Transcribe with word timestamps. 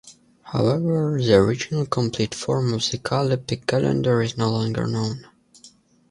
However, 0.45 1.19
the 1.21 1.35
original, 1.35 1.85
complete 1.85 2.33
form 2.33 2.73
of 2.73 2.81
the 2.89 2.97
Callippic 2.97 3.67
calendar 3.67 4.23
is 4.23 4.35
no 4.35 4.49
longer 4.49 4.87
known. 4.87 5.25